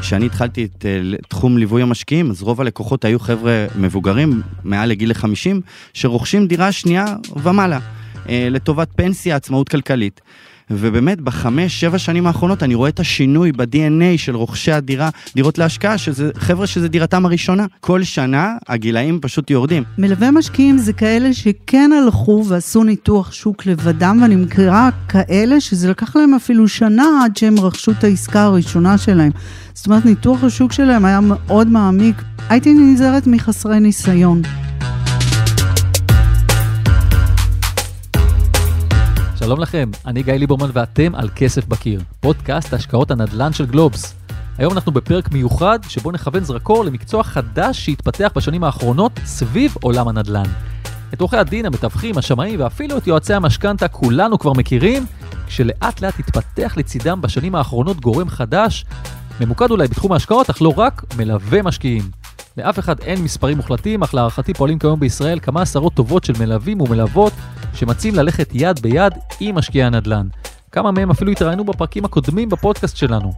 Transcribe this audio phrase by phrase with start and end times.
[0.00, 5.14] כשאני התחלתי את uh, תחום ליווי המשקיעים, אז רוב הלקוחות היו חבר'ה מבוגרים, מעל לגיל
[5.14, 5.60] 50,
[5.94, 7.04] שרוכשים דירה שנייה
[7.42, 7.78] ומעלה,
[8.14, 10.20] uh, לטובת פנסיה, עצמאות כלכלית.
[10.70, 15.98] ובאמת בחמש, שבע שנים האחרונות אני רואה את השינוי ב-DNA של רוכשי הדירה, דירות להשקעה,
[15.98, 17.66] שזה חבר'ה שזה דירתם הראשונה.
[17.80, 19.82] כל שנה הגילאים פשוט יורדים.
[19.98, 26.16] מלווה משקיעים זה כאלה שכן הלכו ועשו ניתוח שוק לבדם, ואני מכירה כאלה שזה לקח
[26.16, 29.30] להם אפילו שנה עד שהם רכשו את העסקה הראשונה שלהם.
[29.74, 32.16] זאת אומרת, ניתוח השוק שלהם היה מאוד מעמיק.
[32.48, 34.42] הייתי נזהרת מחסרי ניסיון.
[39.50, 44.14] שלום לכם, אני גיא ליברמן ואתם על כסף בקיר, פודקאסט השקעות הנדל"ן של גלובס.
[44.58, 50.44] היום אנחנו בפרק מיוחד שבו נכוון זרקור למקצוע חדש שהתפתח בשנים האחרונות סביב עולם הנדל"ן.
[51.14, 55.06] את עורכי הדין, המתווכים, השמאים ואפילו את יועצי המשכנתה כולנו כבר מכירים,
[55.46, 58.84] כשלאט לאט התפתח לצידם בשנים האחרונות גורם חדש,
[59.40, 62.10] ממוקד אולי בתחום ההשקעות, אך לא רק, מלווה משקיעים.
[62.56, 66.80] לאף אחד אין מספרים מוחלטים, אך להערכתי פועלים כיום בישראל כמה עשרות טובות של מלווים
[66.80, 67.32] ומלוות
[67.74, 70.26] שמציעים ללכת יד ביד עם משקיעי הנדל"ן.
[70.72, 73.32] כמה מהם אפילו התראיינו בפרקים הקודמים בפודקאסט שלנו.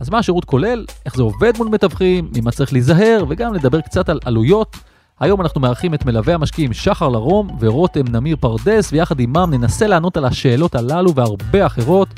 [0.00, 4.08] אז מה השירות כולל, איך זה עובד מול מתווכים, ממה צריך להיזהר, וגם לדבר קצת
[4.08, 4.76] על עלויות.
[5.20, 10.16] היום אנחנו מארחים את מלווה המשקיעים שחר לרום ורותם נמיר פרדס, ויחד עמם ננסה לענות
[10.16, 12.08] על השאלות הללו והרבה אחרות.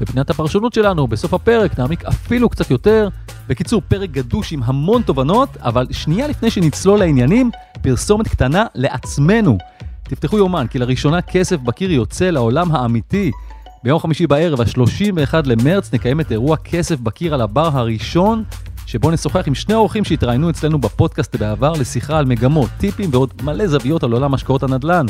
[0.00, 3.08] בפינת הפרשנות שלנו, בסוף הפרק נעמיק אפילו קצת יותר.
[3.48, 7.50] בקיצור, פרק גדוש עם המון תובנות, אבל שנייה לפני שנצלול לעניינים,
[7.82, 9.58] פרסומת קטנה לעצמנו.
[10.08, 13.30] תפתחו יומן, כי לראשונה כסף בקיר יוצא לעולם האמיתי.
[13.84, 18.44] ביום חמישי בערב, ה-31 למרץ, נקיים את אירוע כסף בקיר על הבר הראשון,
[18.86, 23.66] שבו נשוחח עם שני האורחים שהתראיינו אצלנו בפודקאסט בעבר לשיחה על מגמות, טיפים ועוד מלא
[23.66, 25.06] זוויות על עולם השקעות הנדל"ן.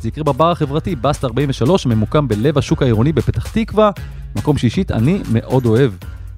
[0.00, 3.90] זה יקרה בבר החברתי בסט 43, הממוקם בלב השוק העירוני בפתח תקווה,
[4.36, 5.92] מקום שאישית אני מאוד אוהב.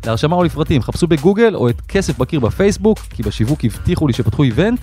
[0.07, 4.43] להרשמה או לפרטים, חפשו בגוגל או את כסף בקיר בפייסבוק, כי בשיווק הבטיחו לי שפתחו
[4.43, 4.81] איבנט,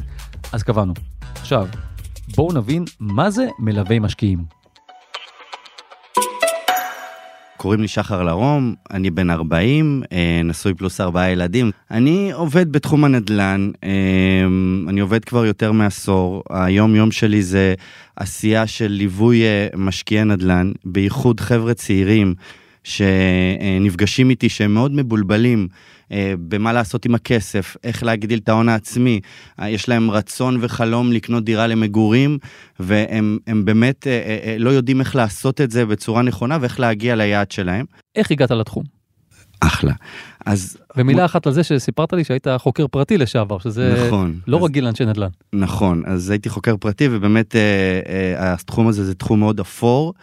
[0.52, 0.94] אז קבענו.
[1.42, 1.68] עכשיו,
[2.36, 4.58] בואו נבין מה זה מלווי משקיעים.
[7.58, 11.72] קוראים לי שחר לרום, אני בן 40, אה, נשוי פלוס ארבעה ילדים.
[11.92, 13.90] אני עובד בתחום הנדל"ן, אה,
[14.88, 16.44] אני עובד כבר יותר מעשור.
[16.50, 17.74] היום יום שלי זה
[18.16, 22.36] עשייה של ליווי אה, משקיעי נדל"ן, בייחוד חבר'ה צעירים
[22.88, 25.68] שנפגשים איתי שהם מאוד מבולבלים.
[26.12, 29.20] אה, במה לעשות עם הכסף, איך להגדיל את ההון העצמי.
[29.60, 32.38] אה, יש להם רצון וחלום לקנות דירה למגורים,
[32.80, 37.86] והם באמת אה, לא יודעים איך לעשות את זה בצורה נכונה ואיך להגיע ליעד שלהם.
[38.16, 38.84] איך הגעת לתחום?
[39.60, 39.94] אחלה.
[40.46, 40.78] אז...
[40.98, 44.64] ומילה אחת על זה שסיפרת לי שהיית חוקר פרטי לשעבר, שזה נכון, לא אז...
[44.64, 45.30] רגיל לאנשי נדל"ן.
[45.54, 47.62] נכון, אז הייתי חוקר פרטי ובאמת אה,
[48.10, 50.14] אה, התחום הזה זה תחום מאוד אפור.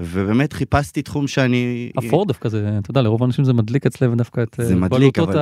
[0.00, 1.90] ובאמת חיפשתי תחום שאני...
[1.98, 5.38] אפור דווקא זה, אתה יודע, לרוב האנשים זה מדליק אצלם דווקא את זה מדליק, אבל...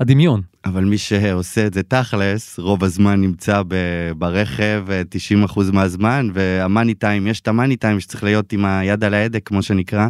[0.00, 0.42] הדמיון.
[0.64, 4.84] אבל מי שעושה את זה תכלס, רוב הזמן נמצא ב- ברכב
[5.46, 9.62] 90% מהזמן, והמאני טיים, יש את המאני טיים שצריך להיות עם היד על ההדק, כמו
[9.62, 10.08] שנקרא,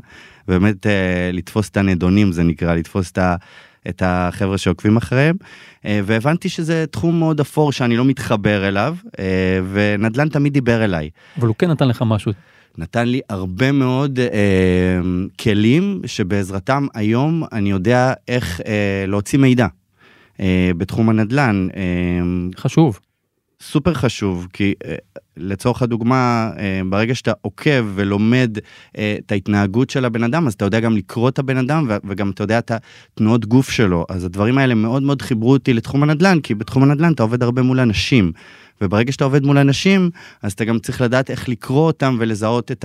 [0.48, 3.36] באמת אה, לתפוס את הנדונים, זה נקרא, לתפוס את ה...
[3.88, 5.36] את החבר'ה שעוקבים אחריהם,
[5.84, 11.10] אה, והבנתי שזה תחום מאוד אפור שאני לא מתחבר אליו, אה, ונדל"ן תמיד דיבר אליי.
[11.38, 12.32] אבל הוא כן נתן לך משהו.
[12.78, 15.00] נתן לי הרבה מאוד אה,
[15.40, 19.66] כלים שבעזרתם היום אני יודע איך אה, להוציא מידע
[20.40, 21.68] אה, בתחום הנדל"ן.
[21.76, 21.80] אה,
[22.56, 22.98] חשוב.
[23.60, 24.94] סופר חשוב, כי אה,
[25.36, 28.58] לצורך הדוגמה, אה, ברגע שאתה עוקב ולומד
[28.98, 32.30] אה, את ההתנהגות של הבן אדם, אז אתה יודע גם לקרוא את הבן אדם וגם
[32.30, 34.06] אתה יודע את התנועות גוף שלו.
[34.08, 37.62] אז הדברים האלה מאוד מאוד חיברו אותי לתחום הנדל"ן, כי בתחום הנדל"ן אתה עובד הרבה
[37.62, 38.32] מול אנשים.
[38.80, 40.10] וברגע שאתה עובד מול אנשים,
[40.42, 42.84] אז אתה גם צריך לדעת איך לקרוא אותם ולזהות את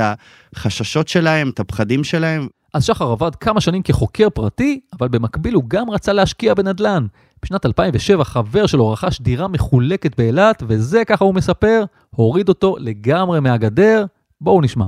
[0.55, 2.47] החששות שלהם, את הפחדים שלהם.
[2.73, 7.05] אז שחר עבד כמה שנים כחוקר פרטי, אבל במקביל הוא גם רצה להשקיע בנדל"ן.
[7.44, 13.39] בשנת 2007 חבר שלו רכש דירה מחולקת באילת, וזה, ככה הוא מספר, הוריד אותו לגמרי
[13.39, 14.05] מהגדר.
[14.41, 14.85] בואו נשמע.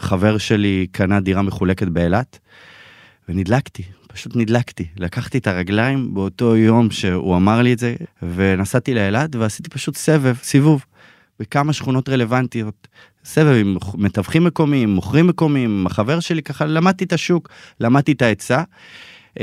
[0.00, 2.38] חבר שלי קנה דירה מחולקת באילת,
[3.28, 3.82] ונדלקתי.
[4.14, 4.86] פשוט נדלקתי.
[4.96, 10.36] לקחתי את הרגליים באותו יום שהוא אמר לי את זה, ונסעתי לאילת ועשיתי פשוט סבב,
[10.42, 10.84] סיבוב,
[11.40, 12.88] בכמה שכונות רלוונטיות.
[13.24, 17.48] סבב עם מתווכים מקומיים, מוכרים מקומיים, החבר שלי ככה, למדתי את השוק,
[17.80, 18.62] למדתי את העצה.
[18.62, 19.40] Uh,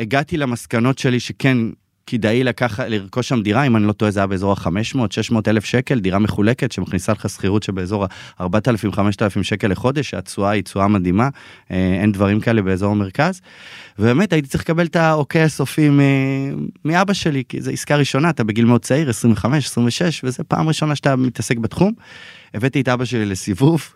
[0.00, 1.56] הגעתי למסקנות שלי שכן
[2.06, 6.00] כדאי לקחת, לרכוש שם דירה, אם אני לא טועה זה היה באזור ה-500-600 אלף שקל,
[6.00, 8.06] דירה מחולקת שמכניסה לך שכירות שבאזור
[8.38, 11.28] ה-4,000-5,000 שקל לחודש, התשואה היא תשואה מדהימה,
[11.70, 13.40] אה, אין דברים כאלה באזור המרכז.
[13.98, 15.90] ובאמת הייתי צריך לקבל את האוקיי הסופי
[16.84, 19.12] מאבא שלי, כי זו עסקה ראשונה, אתה בגיל מאוד צעיר, 25-26,
[20.24, 21.92] וזה פעם ראשונה שאתה מתעסק בתחום.
[22.54, 23.92] הבאתי את אבא שלי לסיבוב,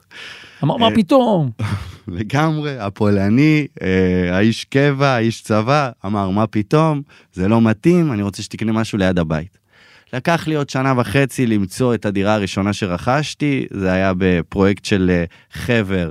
[0.63, 1.51] אמר, מה אה, פתאום?
[2.09, 7.03] לגמרי, הפולני, אה, האיש קבע, האיש צבא, אמר, מה פתאום,
[7.33, 9.59] זה לא מתאים, אני רוצה שתקנה משהו ליד הבית.
[10.13, 15.25] לקח לי עוד שנה וחצי למצוא את הדירה הראשונה שרכשתי, זה היה בפרויקט של אה,
[15.53, 16.11] חבר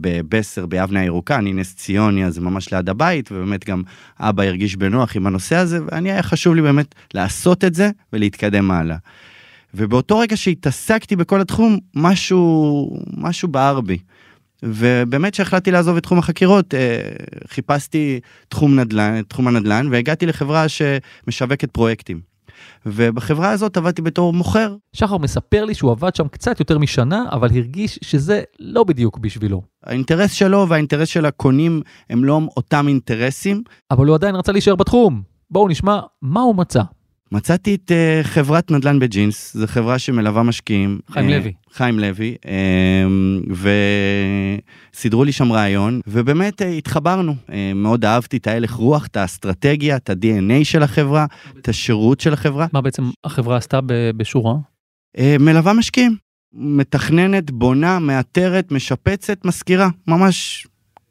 [0.00, 3.82] בבסר ביבנה הירוקה, אני נס ציוני, אז ממש ליד הבית, ובאמת גם
[4.20, 8.70] אבא הרגיש בנוח עם הנושא הזה, ואני היה חשוב לי באמת לעשות את זה ולהתקדם
[8.70, 8.96] הלאה.
[9.74, 13.98] ובאותו רגע שהתעסקתי בכל התחום, משהו, משהו בער בי.
[14.62, 17.00] ובאמת שהחלטתי לעזוב את תחום החקירות, אה,
[17.48, 22.30] חיפשתי תחום נדל"ן, תחום הנדל"ן, והגעתי לחברה שמשווקת פרויקטים.
[22.86, 24.76] ובחברה הזאת עבדתי בתור מוכר.
[24.92, 29.62] שחר מספר לי שהוא עבד שם קצת יותר משנה, אבל הרגיש שזה לא בדיוק בשבילו.
[29.84, 33.62] האינטרס שלו והאינטרס של הקונים הם לא אותם אינטרסים.
[33.90, 35.22] אבל הוא עדיין רצה להישאר בתחום.
[35.50, 36.82] בואו נשמע מה הוא מצא.
[37.32, 41.00] מצאתי את uh, חברת נדל"ן בג'ינס, זו חברה שמלווה משקיעים.
[41.10, 41.52] חיים uh, לוי.
[41.72, 42.48] חיים לוי, uh,
[44.94, 47.34] וסידרו לי שם רעיון, ובאמת uh, התחברנו.
[47.46, 51.26] Uh, מאוד אהבתי את ההלך רוח, את האסטרטגיה, את ה-DNA של החברה,
[51.58, 52.66] את השירות של החברה.
[52.72, 53.80] מה בעצם החברה עשתה
[54.16, 54.54] בשורה?
[55.16, 56.16] Uh, מלווה משקיעים.
[56.52, 60.66] מתכננת, בונה, מאתרת, משפצת, מזכירה, ממש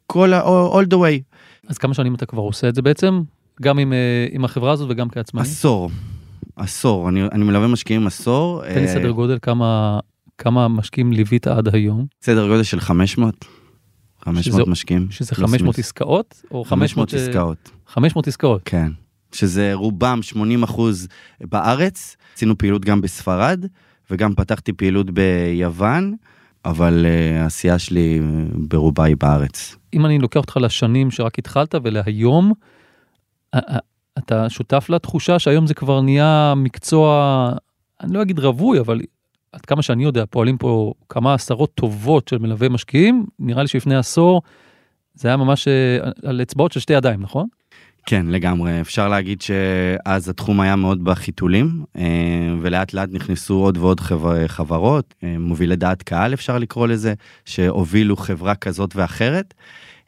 [0.06, 0.42] כל ה-
[0.72, 1.36] all the way.
[1.68, 3.20] אז כמה שנים אתה כבר עושה את זה בעצם?
[3.62, 3.98] גם עם, אה,
[4.30, 5.42] עם החברה הזאת וגם כעצמאי?
[5.42, 5.90] עשור,
[6.56, 8.62] עשור, אני, אני מלווה משקיעים עשור.
[8.64, 10.00] תן לי אה, סדר גודל כמה,
[10.38, 13.44] כמה משקיעים ליווית עד היום, סדר גודל של 500.
[14.24, 15.06] 500 שזה- משקיעים.
[15.10, 15.78] שזה פלוס 500 מינוס.
[15.78, 16.42] עסקאות?
[16.50, 18.60] או 500 אה, עסקאות, 500 עסקאות.
[18.64, 18.92] כן.
[19.32, 21.08] שזה רובם 80 אחוז
[21.40, 23.64] בארץ, עשינו פעילות גם בספרד,
[24.10, 26.14] וגם פתחתי פעילות ביוון,
[26.64, 28.20] אבל uh, העשייה שלי
[28.54, 29.76] ברובה היא בארץ.
[29.94, 32.52] אם אני לוקח אותך לשנים שרק התחלת ולהיום,
[34.18, 37.52] אתה שותף לתחושה שהיום זה כבר נהיה מקצוע,
[38.00, 39.00] אני לא אגיד רווי, אבל
[39.52, 43.96] עד כמה שאני יודע, פועלים פה כמה עשרות טובות של מלווי משקיעים, נראה לי שלפני
[43.96, 44.42] עשור
[45.14, 47.46] זה היה ממש אה, על אצבעות של שתי ידיים, נכון?
[48.06, 48.80] כן, לגמרי.
[48.80, 55.14] אפשר להגיד שאז התחום היה מאוד בחיתולים, אה, ולאט לאט נכנסו עוד ועוד חבר, חברות,
[55.24, 57.14] אה, מובילי דעת קהל אפשר לקרוא לזה,
[57.44, 59.54] שהובילו חברה כזאת ואחרת.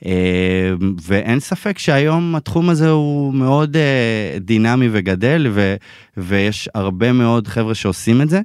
[0.06, 0.72] אה,
[1.02, 5.74] ואין ספק שהיום התחום הזה הוא מאוד אה, דינמי וגדל, ו,
[6.16, 8.40] ויש הרבה מאוד חבר'ה שעושים את זה.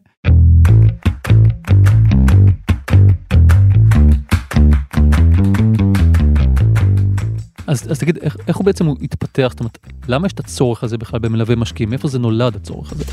[7.68, 9.48] אז, אז תגיד, איך, איך הוא בעצם התפתח?
[9.50, 9.78] זאת אומרת,
[10.08, 11.90] למה יש את הצורך הזה בכלל במלווי משקיעים?
[11.90, 13.04] מאיפה זה נולד הצורך הזה?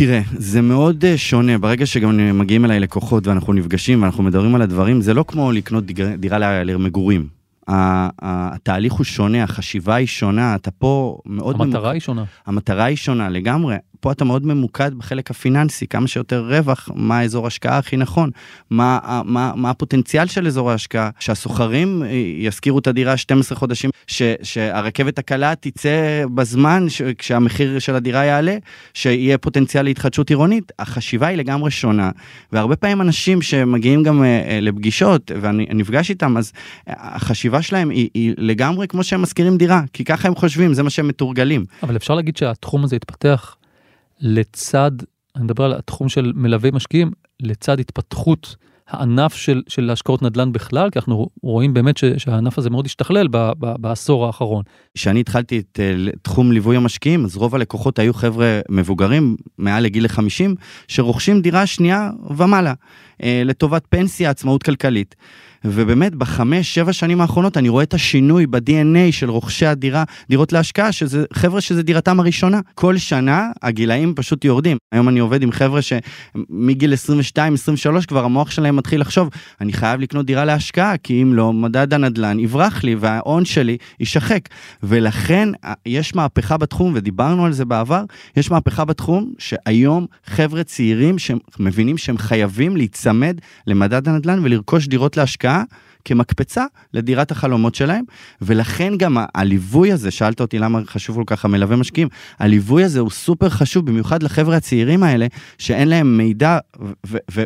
[0.00, 4.62] תראה, זה מאוד אה, שונה, ברגע שגם מגיעים אליי לקוחות ואנחנו נפגשים ואנחנו מדברים על
[4.62, 5.84] הדברים, זה לא כמו לקנות
[6.18, 7.26] דירה, למגורים.
[7.68, 11.60] התהליך הוא שונה, החשיבה היא שונה, אתה פה מאוד...
[11.60, 12.24] המטרה היא שונה.
[12.46, 13.76] המטרה היא שונה לגמרי.
[14.00, 18.30] פה אתה מאוד ממוקד בחלק הפיננסי, כמה שיותר רווח, מה האזור ההשקעה הכי נכון,
[18.70, 22.02] מה, מה, מה הפוטנציאל של אזור ההשקעה, שהסוחרים
[22.38, 28.56] ישכירו את הדירה 12 חודשים, ש, שהרכבת הקלה תצא בזמן ש, כשהמחיר של הדירה יעלה,
[28.94, 30.72] שיהיה פוטנציאל להתחדשות עירונית.
[30.78, 32.10] החשיבה היא לגמרי שונה,
[32.52, 36.52] והרבה פעמים אנשים שמגיעים גם אה, אה, לפגישות, ואני נפגש איתם, אז
[36.88, 40.82] אה, החשיבה שלהם היא, היא לגמרי כמו שהם משכירים דירה, כי ככה הם חושבים, זה
[40.82, 41.64] מה שהם מתורגלים.
[41.82, 43.56] אבל אפשר להגיד שהתחום הזה התפתח
[44.20, 44.90] לצד,
[45.36, 48.56] אני מדבר על התחום של מלווי משקיעים, לצד התפתחות
[48.90, 53.28] הענף של, של השקעות נדל"ן בכלל, כי אנחנו רואים באמת ש, שהענף הזה מאוד השתכלל
[53.28, 54.62] ב, ב, בעשור האחרון.
[54.94, 60.04] כשאני התחלתי את אה, תחום ליווי המשקיעים, אז רוב הלקוחות היו חבר'ה מבוגרים, מעל לגיל
[60.04, 60.54] ל-50,
[60.88, 62.74] שרוכשים דירה שנייה ומעלה,
[63.24, 65.14] לטובת פנסיה, עצמאות כלכלית.
[65.64, 70.92] ובאמת בחמש, שבע שנים האחרונות אני רואה את השינוי ב-DNA של רוכשי הדירה, דירות להשקעה,
[70.92, 72.60] שזה חבר'ה שזה דירתם הראשונה.
[72.74, 74.76] כל שנה הגילאים פשוט יורדים.
[74.92, 76.94] היום אני עובד עם חבר'ה שמגיל
[78.02, 79.28] 22-23 כבר המוח שלהם מתחיל לחשוב,
[79.60, 84.40] אני חייב לקנות דירה להשקעה, כי אם לא, מדד הנדל"ן יברח לי וההון שלי יישחק.
[84.82, 88.04] ולכן אה, יש מהפכה בתחום, ודיברנו על זה בעבר,
[88.36, 93.09] יש מהפכה בתחום שהיום חבר'ה צעירים שמבינים שהם חייבים להיצמד
[93.66, 95.62] למדד הנדל"ן ולרכוש דירות להשקעה.
[96.04, 96.64] כמקפצה
[96.94, 98.04] לדירת החלומות שלהם,
[98.42, 103.10] ולכן גם הליווי הזה, שאלת אותי למה חשוב כל כך המלווה משקיעים, הליווי הזה הוא
[103.10, 105.26] סופר חשוב, במיוחד לחבר'ה הצעירים האלה,
[105.58, 106.58] שאין להם מידע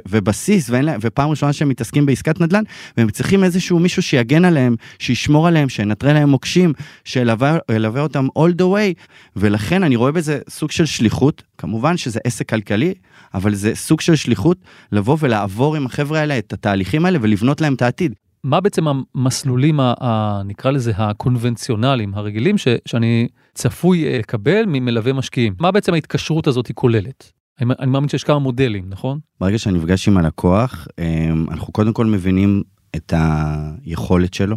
[0.08, 2.62] ובסיס, להם, ופעם ראשונה שהם מתעסקים בעסקת נדל"ן,
[2.96, 6.72] והם צריכים איזשהו מישהו שיגן עליהם, שישמור עליהם, שינטרל להם מוקשים,
[7.04, 9.02] שילווה ילווה אותם all the way,
[9.36, 12.94] ולכן אני רואה בזה סוג של שליחות, כמובן שזה עסק כלכלי,
[13.34, 14.58] אבל זה סוג של שליחות
[14.92, 18.14] לבוא ולעבור עם החבר'ה האלה את התהליכים האלה ולבנות להם את העתיד.
[18.44, 25.12] מה בעצם המסלולים, ה, ה, נקרא לזה הקונבנציונליים, הרגילים, ש, שאני צפוי אה, לקבל ממלווה
[25.12, 25.54] משקיעים?
[25.60, 27.32] מה בעצם ההתקשרות הזאת היא כוללת?
[27.60, 29.18] אני, אני מאמין שיש כמה מודלים, נכון?
[29.40, 32.62] ברגע שאני נפגש עם הלקוח, אמ, אנחנו קודם כל מבינים
[32.96, 34.56] את היכולת שלו,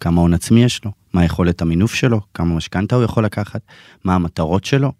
[0.00, 3.60] כמה הון עצמי יש לו, מה יכולת המינוף שלו, כמה משכנתה הוא יכול לקחת,
[4.04, 4.92] מה המטרות שלו,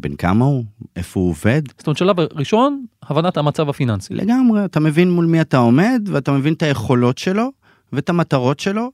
[0.00, 0.64] בן כמה הוא,
[0.96, 1.62] איפה הוא עובד.
[1.78, 4.14] זאת אומרת, שלב ראשון, הבנת המצב הפיננסי.
[4.14, 7.52] לגמרי, אתה מבין מול מי אתה עומד, ואתה מבין את היכולות שלו,
[7.92, 8.90] ואת המטרות שלו,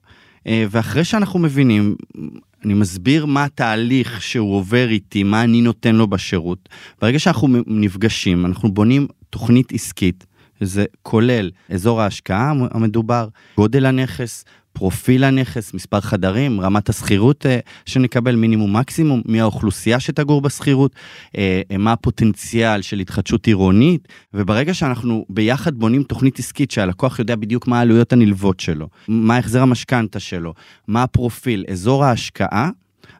[0.46, 1.96] אה, ואחרי שאנחנו מבינים,
[2.64, 6.68] אני מסביר מה התהליך שהוא עובר איתי, מה אני נותן לו בשירות.
[7.00, 10.26] ברגע שאנחנו נפגשים, אנחנו בונים תוכנית עסקית,
[10.60, 18.36] זה כולל אזור ההשקעה המדובר, גודל הנכס, פרופיל הנכס, מספר חדרים, רמת השכירות אה, שנקבל,
[18.36, 20.92] מינימום מקסימום, מי האוכלוסייה שתגור בשכירות,
[21.38, 27.36] אה, אה, מה הפוטנציאל של התחדשות עירונית, וברגע שאנחנו ביחד בונים תוכנית עסקית שהלקוח יודע
[27.36, 30.54] בדיוק מה העלויות הנלוות שלו, מה החזר המשכנתה שלו,
[30.88, 32.70] מה הפרופיל, אזור ההשקעה,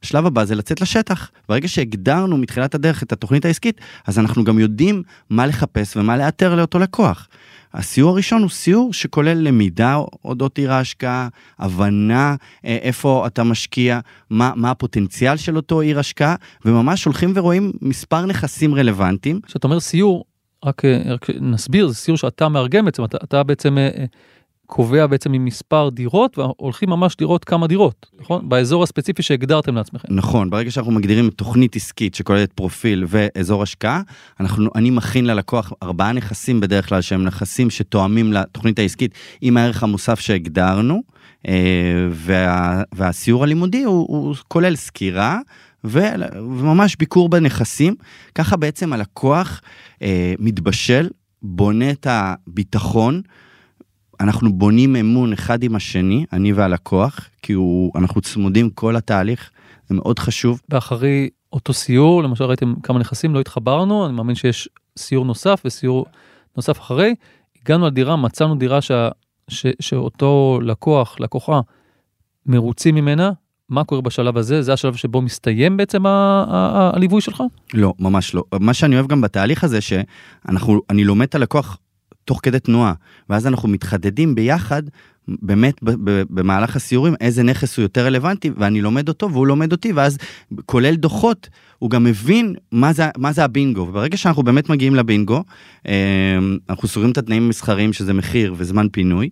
[0.03, 1.31] השלב הבא זה לצאת לשטח.
[1.49, 6.55] ברגע שהגדרנו מתחילת הדרך את התוכנית העסקית, אז אנחנו גם יודעים מה לחפש ומה לאתר
[6.55, 7.29] לאותו לקוח.
[7.75, 14.01] הסיור הראשון הוא סיור שכולל למידה אודות עיר ההשקעה, הבנה אה, איפה אתה משקיע,
[14.31, 19.41] מה, מה הפוטנציאל של אותו עיר השקעה, וממש הולכים ורואים מספר נכסים רלוונטיים.
[19.41, 20.25] כשאתה אומר סיור,
[20.65, 24.05] רק, אה, רק נסביר, זה סיור שאתה מארגן בעצם, אתה, אתה בעצם אה,
[24.67, 28.49] קובע בעצם עם מספר דירות והולכים ממש לראות כמה דירות, נכון?
[28.49, 30.09] באזור הספציפי שהגדרתם לעצמכם.
[30.11, 34.03] נכון, ברגע שאנחנו מגדירים תוכנית עסקית שכוללת פרופיל ואזור השקעה,
[34.41, 39.83] אנחנו, אני מכין ללקוח ארבעה נכסים בדרך כלל שהם נכסים שתואמים לתוכנית העסקית עם הערך
[39.83, 41.03] המוסף שהגדרנו,
[41.49, 45.39] אה, וה, והסיור הלימודי הוא, הוא כולל סקירה.
[45.85, 47.95] וממש ביקור בנכסים,
[48.35, 49.61] ככה בעצם הלקוח
[50.03, 51.09] אה, מתבשל,
[51.43, 53.23] בונה את הביטחון
[54.23, 59.51] אנחנו בונים אמון אחד עם השני, אני והלקוח, כי הוא, אנחנו צמודים כל התהליך,
[59.89, 60.61] זה מאוד חשוב.
[60.69, 66.07] ואחרי אותו סיור, למשל ראיתם כמה נכסים, לא התחברנו, אני מאמין שיש סיור נוסף וסיור
[66.57, 67.15] נוסף אחרי.
[67.63, 69.09] הגענו לדירה, מצאנו דירה שה,
[69.49, 71.61] ש, שאותו לקוח, לקוחה,
[72.47, 73.31] מרוצים ממנה,
[73.69, 74.63] מה קורה בשלב הזה?
[74.63, 77.43] זה השלב שבו מסתיים בעצם הליווי שלך?
[77.75, 78.45] לא, ממש לא.
[78.61, 81.79] מה שאני אוהב גם בתהליך הזה, שאנחנו, אני לומד את הלקוח
[82.25, 82.93] תוך כדי תנועה,
[83.31, 84.83] ואז אנחנו מתחדדים ביחד
[85.29, 85.75] באמת
[86.31, 90.19] במהלך הסיורים איזה נכס הוא יותר רלוונטי ואני לומד אותו והוא לומד אותי ואז
[90.67, 91.49] כולל דוחות
[91.79, 93.81] הוא גם מבין מה זה, מה זה הבינגו.
[93.81, 95.45] וברגע שאנחנו באמת מגיעים לבינגו
[95.89, 96.39] אה,
[96.71, 99.29] אנחנו סוגרים את התנאים המסחריים שזה מחיר וזמן פינוי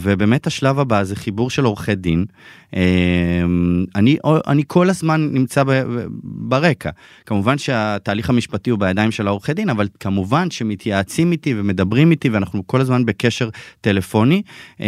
[0.00, 2.24] ובאמת השלב הבא זה חיבור של עורכי דין.
[2.76, 5.62] אמ, אני, אני כל הזמן נמצא
[6.22, 6.90] ברקע.
[7.26, 12.66] כמובן שהתהליך המשפטי הוא בידיים של העורכי דין, אבל כמובן שמתייעצים איתי ומדברים איתי ואנחנו
[12.66, 13.48] כל הזמן בקשר
[13.80, 14.42] טלפוני.
[14.80, 14.86] אמ,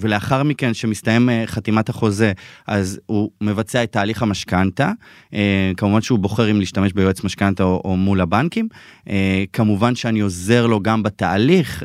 [0.00, 2.32] ולאחר מכן שמסתיים אה, חתימת החוזה,
[2.66, 4.92] אז הוא מבצע את תהליך המשכנתה.
[5.34, 8.68] אה, כמובן שהוא בוחר אם להשתמש ביועץ משכנתה או, או מול הבנקים.
[9.08, 11.82] אה, כמובן שאני עוזר לו גם בתהליך.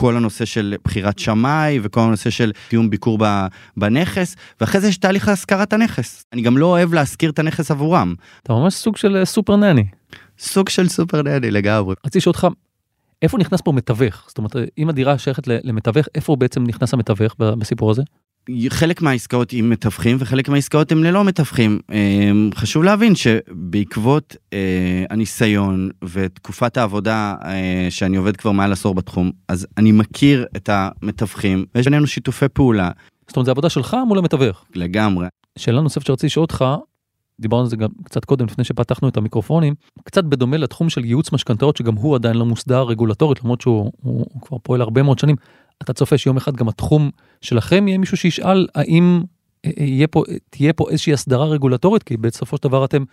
[0.00, 3.18] כל הנושא של בחירת שמאי וכל הנושא של קיום ביקור
[3.76, 6.24] בנכס, ואחרי זה יש תהליך השכרת הנכס.
[6.32, 8.14] אני גם לא אוהב להשכיר את הנכס עבורם.
[8.42, 9.84] אתה ממש סוג של אה, סופר נני.
[10.38, 11.94] סוג של סופר נני לגמרי.
[12.06, 12.46] רציתי לשאול אותך,
[13.22, 14.24] איפה נכנס פה מתווך?
[14.28, 18.02] זאת אומרת, אם הדירה שייכת למתווך, איפה בעצם נכנס המתווך בסיפור הזה?
[18.68, 21.78] חלק מהעסקאות עם מתווכים וחלק מהעסקאות הם ללא מתווכים.
[21.92, 29.30] אמ, חשוב להבין שבעקבות אה, הניסיון ותקופת העבודה אה, שאני עובד כבר מעל עשור בתחום,
[29.48, 32.90] אז אני מכיר את המתווכים ויש בינינו שיתופי פעולה.
[33.28, 34.64] זאת אומרת, זה עבודה שלך מול המתווך.
[34.74, 35.26] לגמרי.
[35.58, 36.64] שאלה נוספת שרציתי לשאול אותך,
[37.40, 39.74] דיברנו על זה גם קצת קודם לפני שפתחנו את המיקרופונים,
[40.04, 44.26] קצת בדומה לתחום של ייעוץ משכנתאות שגם הוא עדיין לא מוסדר רגולטורית למרות שהוא הוא,
[44.32, 45.36] הוא כבר פועל הרבה מאוד שנים.
[45.82, 49.22] אתה צופה שיום אחד גם התחום שלכם יהיה מישהו שישאל האם
[49.64, 53.04] אה, אה, יהיה פה, תהיה פה איזושהי הסדרה רגולטורית, כי בסופו של דבר אתם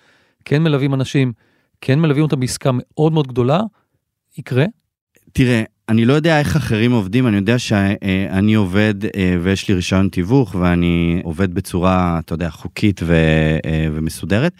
[0.45, 1.33] כן מלווים אנשים,
[1.81, 3.61] כן מלווים אותם בעסקה מאוד מאוד גדולה,
[4.37, 4.65] יקרה?
[5.33, 10.09] תראה, אני לא יודע איך אחרים עובדים, אני יודע שאני עובד אה, ויש לי רישיון
[10.09, 13.15] תיווך ואני עובד בצורה, אתה יודע, חוקית ו,
[13.93, 14.53] ומסודרת.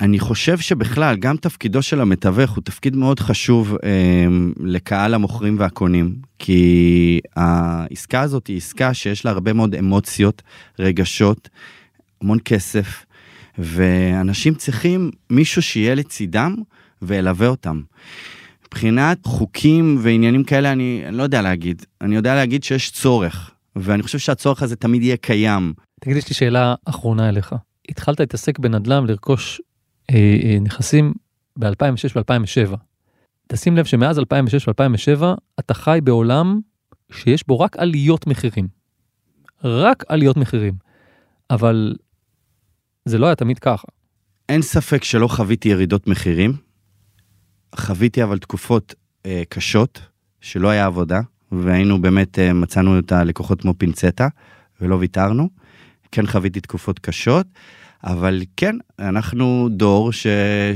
[0.00, 4.26] אני חושב שבכלל, גם תפקידו של המתווך הוא תפקיד מאוד חשוב אה,
[4.60, 10.42] לקהל המוכרים והקונים, כי העסקה הזאת היא עסקה שיש לה הרבה מאוד אמוציות,
[10.78, 11.48] רגשות,
[12.22, 13.04] המון כסף,
[13.58, 16.54] ואנשים צריכים מישהו שיהיה לצידם
[17.02, 17.80] וילווה אותם.
[18.66, 21.82] מבחינת חוקים ועניינים כאלה, אני, אני לא יודע להגיד.
[22.00, 25.72] אני יודע להגיד שיש צורך, ואני חושב שהצורך הזה תמיד יהיה קיים.
[26.00, 27.54] תגיד, יש לי שאלה אחרונה אליך.
[27.88, 29.60] התחלת להתעסק בנדל"ן, לרכוש
[30.60, 31.12] נכסים
[31.58, 32.76] ב-2006 ו-2007.
[33.48, 35.24] תשים לב שמאז 2006 ו-2007
[35.60, 36.60] אתה חי בעולם
[37.12, 38.68] שיש בו רק עליות מחירים.
[39.64, 40.74] רק עליות מחירים.
[41.50, 41.94] אבל
[43.04, 43.88] זה לא היה תמיד ככה.
[44.48, 46.52] אין ספק שלא חוויתי ירידות מחירים.
[47.76, 48.94] חוויתי אבל תקופות
[49.26, 50.00] אה, קשות,
[50.40, 51.20] שלא היה עבודה,
[51.52, 54.28] והיינו באמת, אה, מצאנו את הלקוחות כמו פינצטה,
[54.80, 55.48] ולא ויתרנו.
[56.12, 57.46] כן חוויתי תקופות קשות,
[58.04, 60.26] אבל כן, אנחנו דור ש...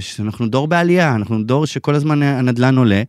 [0.00, 3.02] שאנחנו דור בעלייה, אנחנו דור שכל הזמן הנדלן עולה.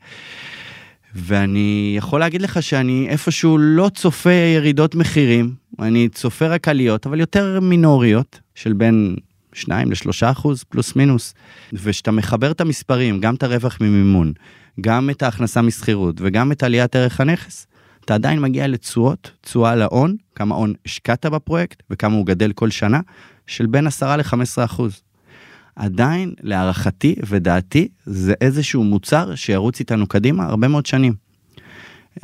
[1.15, 7.19] ואני יכול להגיד לך שאני איפשהו לא צופה ירידות מחירים, אני צופה רק עליות, אבל
[7.19, 9.15] יותר מינוריות, של בין
[9.53, 11.33] 2 ל-3 אחוז, פלוס מינוס.
[11.73, 14.33] וכשאתה מחבר את המספרים, גם את הרווח ממימון,
[14.81, 17.67] גם את ההכנסה משכירות וגם את עליית ערך הנכס,
[18.05, 22.99] אתה עדיין מגיע לתשואות, תשואה להון, כמה הון השקעת בפרויקט וכמה הוא גדל כל שנה,
[23.47, 25.01] של בין 10 ל-15 אחוז.
[25.75, 31.13] עדיין, להערכתי ודעתי, זה איזשהו מוצר שירוץ איתנו קדימה הרבה מאוד שנים.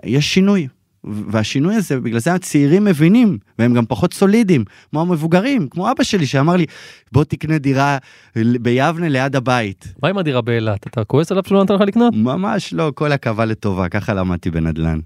[0.03, 0.67] יש שינוי,
[1.03, 6.25] והשינוי הזה, בגלל זה הצעירים מבינים, והם גם פחות סולידיים, כמו המבוגרים, כמו אבא שלי
[6.25, 6.65] שאמר לי,
[7.11, 7.97] בוא תקנה דירה
[8.35, 9.93] ביבנה ליד הבית.
[10.03, 10.87] מה עם הדירה באילת?
[10.87, 12.13] אתה כועס עליו שלא נתן לך לקנות?
[12.15, 14.99] ממש לא, כל עכבה לטובה, ככה למדתי בנדל"ן.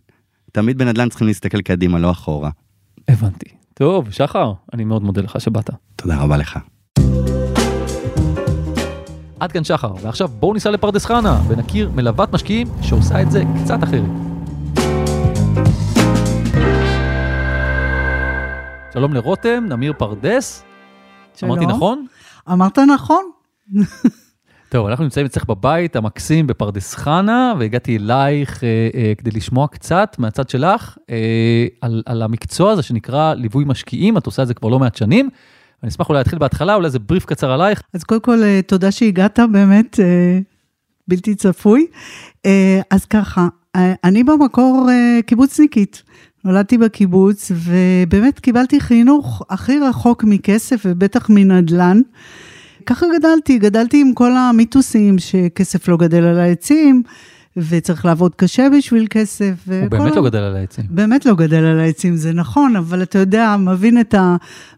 [0.51, 2.49] תמיד בנדל"ן צריכים להסתכל קדימה, לא אחורה.
[3.07, 3.45] הבנתי.
[3.73, 5.69] טוב, שחר, אני מאוד מודה לך שבאת.
[5.95, 6.59] תודה רבה לך.
[9.39, 13.83] עד כאן שחר, ועכשיו בואו ניסע לפרדס חנה ונכיר מלוות משקיעים שעושה את זה קצת
[13.83, 14.09] אחרת.
[18.93, 20.63] שלום לרותם, נמיר פרדס.
[21.35, 21.51] שלום.
[21.51, 22.05] אמרתי נכון?
[22.51, 23.31] אמרת נכון.
[24.69, 30.15] טוב, אנחנו נמצאים אצלך בבית המקסים בפרדס חנה, והגעתי אלייך אה, אה, כדי לשמוע קצת
[30.19, 34.69] מהצד שלך אה, על, על המקצוע הזה שנקרא ליווי משקיעים, את עושה את זה כבר
[34.69, 35.29] לא מעט שנים.
[35.83, 37.81] אני אשמח אולי להתחיל בהתחלה, אולי איזה בריף קצר עלייך.
[37.93, 40.39] אז קודם כל, אה, תודה שהגעת, באמת אה,
[41.07, 41.87] בלתי צפוי.
[42.45, 46.03] אה, אז ככה, אה, אני במקור אה, קיבוצניקית.
[46.45, 52.01] נולדתי בקיבוץ, ובאמת קיבלתי חינוך הכי רחוק מכסף, ובטח מנדל"ן.
[52.89, 57.03] ככה גדלתי, גדלתי עם כל המיתוסים שכסף לא גדל על העצים,
[57.57, 59.53] וצריך לעבוד קשה בשביל כסף.
[59.67, 60.85] הוא באמת לא גדל על העצים.
[60.89, 64.15] באמת לא גדל על העצים, זה נכון, אבל אתה יודע, מבין את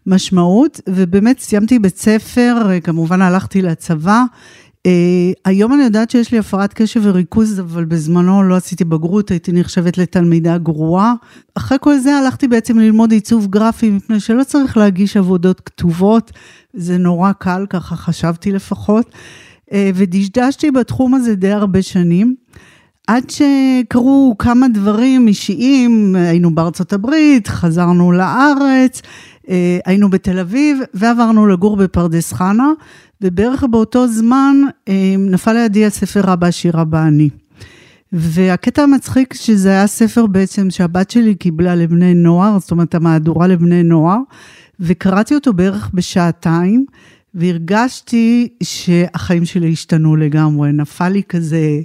[0.06, 4.22] המשמעות, ובאמת סיימתי בית ספר, כמובן הלכתי לצבא.
[4.88, 4.90] Uh,
[5.44, 9.98] היום אני יודעת שיש לי הפרעת קשב וריכוז, אבל בזמנו לא עשיתי בגרות, הייתי נחשבת
[9.98, 11.14] לתלמידה גרועה.
[11.54, 16.32] אחרי כל זה הלכתי בעצם ללמוד עיצוב גרפי, מפני שלא צריך להגיש עבודות כתובות,
[16.74, 19.10] זה נורא קל, ככה חשבתי לפחות.
[19.70, 22.34] Uh, ודשדשתי בתחום הזה די הרבה שנים.
[23.06, 29.02] עד שקרו כמה דברים אישיים, היינו בארצות הברית, חזרנו לארץ,
[29.48, 32.68] אה, היינו בתל אביב ועברנו לגור בפרדס חנה,
[33.22, 34.56] ובערך באותו זמן
[34.88, 37.28] אה, נפל לידי הספר רבא עשיר רבא אני.
[38.12, 43.82] והקטע המצחיק שזה היה ספר בעצם שהבת שלי קיבלה לבני נוער, זאת אומרת המהדורה לבני
[43.82, 44.18] נוער,
[44.80, 46.86] וקראתי אותו בערך בשעתיים,
[47.34, 51.80] והרגשתי שהחיים שלי השתנו לגמרי, נפל לי כזה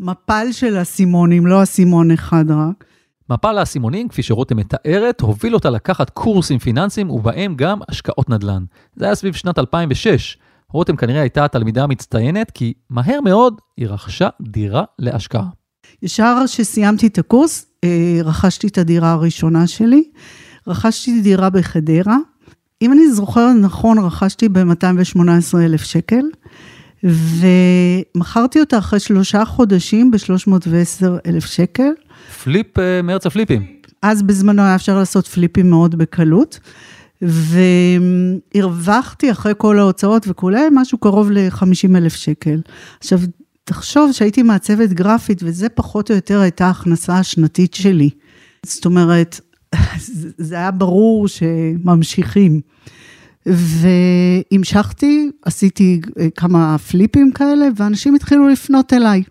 [0.00, 2.84] מפל של אסימונים, לא אסימון אחד רק.
[3.30, 8.64] מפל האסימונים, כפי שרותם מתארת, הוביל אותה לקחת קורסים פיננסיים ובהם גם השקעות נדל"ן.
[8.96, 10.36] זה היה סביב שנת 2006.
[10.72, 15.46] רותם כנראה הייתה התלמידה המצטיינת, כי מהר מאוד היא רכשה דירה להשקעה.
[16.02, 20.04] ישר כשסיימתי את הקורס, אה, רכשתי את הדירה הראשונה שלי.
[20.66, 22.16] רכשתי דירה בחדרה.
[22.82, 26.24] אם אני זוכרת נכון, רכשתי ב-218,000 שקל,
[28.14, 31.90] ומכרתי אותה אחרי שלושה חודשים ב-310,000 שקל.
[32.44, 33.66] פליפ אה, מארץ הפליפים.
[34.02, 36.60] אז בזמנו היה אפשר לעשות פליפים מאוד בקלות,
[37.22, 42.60] והרווחתי אחרי כל ההוצאות וכולי, משהו קרוב ל-50 אלף שקל.
[43.00, 43.20] עכשיו,
[43.64, 48.10] תחשוב שהייתי מעצבת גרפית, וזה פחות או יותר הייתה ההכנסה השנתית שלי.
[48.66, 49.40] זאת אומרת,
[50.38, 52.60] זה היה ברור שממשיכים.
[53.46, 59.22] והמשכתי, עשיתי אה, כמה פליפים כאלה, ואנשים התחילו לפנות אליי.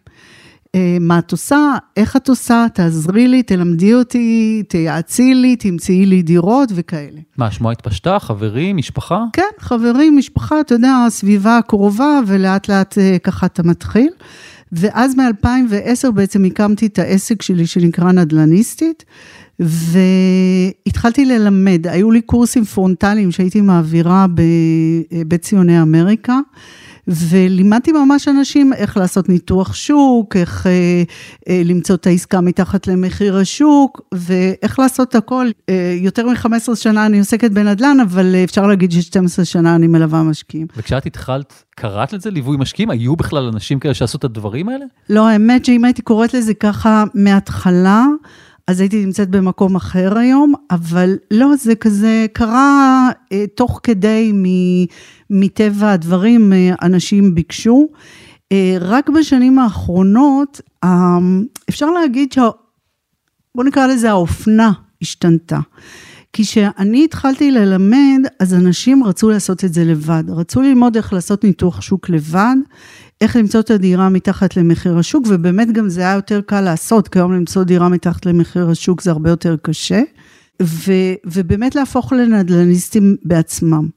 [0.75, 6.21] אה, מה את עושה, איך את עושה, תעזרי לי, תלמדי אותי, תייעצי לי, תמצאי לי
[6.21, 7.19] דירות וכאלה.
[7.37, 8.19] מה, השמועה התפשטה?
[8.19, 8.77] חברים?
[8.77, 9.23] משפחה?
[9.33, 14.09] כן, חברים, משפחה, אתה יודע, הסביבה הקרובה, ולאט לאט אה, ככה אתה מתחיל.
[14.71, 19.05] ואז מ-2010 בעצם הקמתי את העסק שלי שנקרא נדל"ניסטית,
[19.59, 26.39] והתחלתי ללמד, היו לי קורסים פרונטליים שהייתי מעבירה בבית ציוני אמריקה.
[27.11, 31.03] ולימדתי ממש אנשים איך לעשות ניתוח שוק, איך אה,
[31.49, 35.47] אה, למצוא את העסקה מתחת למחיר השוק, ואיך לעשות הכל.
[35.69, 40.23] אה, יותר מ-15 שנה אני עוסקת בנדל"ן, אבל אה, אפשר להגיד ש-12 שנה אני מלווה
[40.23, 40.67] משקיעים.
[40.77, 42.89] וכשאת התחלת, קראת לזה ליווי משקיעים?
[42.89, 44.85] היו בכלל אנשים כאלה שעשו את הדברים האלה?
[45.09, 48.05] לא, האמת שאם הייתי קוראת לזה ככה מההתחלה,
[48.71, 54.45] אז הייתי נמצאת במקום אחר היום, אבל לא, זה כזה קרה אה, תוך כדי מ,
[55.29, 57.87] מטבע הדברים, אה, אנשים ביקשו.
[58.51, 61.17] אה, רק בשנים האחרונות, אה,
[61.69, 62.49] אפשר להגיד שה...
[63.55, 65.59] בוא נקרא לזה האופנה השתנתה.
[66.33, 70.23] כי כשאני התחלתי ללמד, אז אנשים רצו לעשות את זה לבד.
[70.27, 72.55] רצו ללמוד איך לעשות ניתוח שוק לבד,
[73.21, 77.19] איך למצוא את הדירה מתחת למחיר השוק, ובאמת גם זה היה יותר קל לעשות, כי
[77.19, 80.01] היום למצוא דירה מתחת למחיר השוק זה הרבה יותר קשה,
[80.61, 80.91] ו,
[81.25, 83.87] ובאמת להפוך לנדל"ניסטים בעצמם.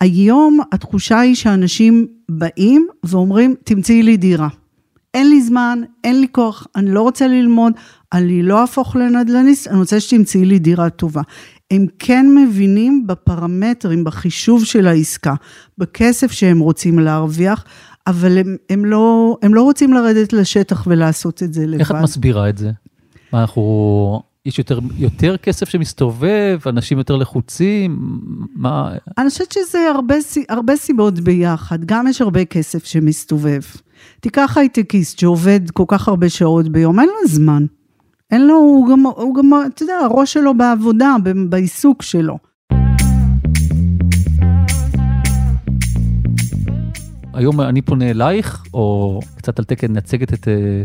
[0.00, 4.48] היום התחושה היא שאנשים באים ואומרים, תמצאי לי דירה.
[5.14, 7.72] אין לי זמן, אין לי כוח, אני לא רוצה ללמוד,
[8.12, 11.22] אני לא אהפוך לנדל"ניסט, אני רוצה שתמצאי לי דירה טובה.
[11.70, 15.34] הם כן מבינים בפרמטרים, בחישוב של העסקה,
[15.78, 17.64] בכסף שהם רוצים להרוויח,
[18.06, 21.80] אבל הם, הם, לא, הם לא רוצים לרדת לשטח ולעשות את זה לבד.
[21.80, 22.70] איך את מסבירה את זה?
[23.32, 24.22] מה אנחנו...
[24.46, 28.18] יש יותר, יותר כסף שמסתובב, אנשים יותר לחוצים,
[28.54, 28.92] מה...
[29.18, 30.14] אני חושבת שזה הרבה,
[30.48, 33.60] הרבה סיבות ביחד, גם יש הרבה כסף שמסתובב.
[34.20, 37.66] תיקח הייטקיסט שעובד כל כך הרבה שעות ביום, אין לו זמן.
[38.30, 41.16] אין לו, הוא גם, הוא גם, אתה יודע, הראש שלו בעבודה,
[41.48, 42.38] בעיסוק שלו.
[47.34, 50.82] היום אני פונה אלייך, או קצת על תקן נצגת את אה,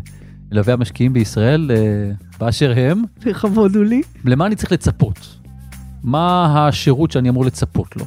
[0.52, 3.04] מלווי המשקיעים בישראל, אה, באשר הם.
[3.26, 4.02] לכבוד הוא לי.
[4.26, 5.38] למה אני צריך לצפות?
[6.04, 8.06] מה השירות שאני אמור לצפות לו?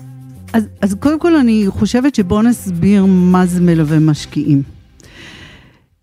[0.53, 4.63] אז, אז קודם כל אני חושבת שבואו נסביר מה זה מלווה משקיעים.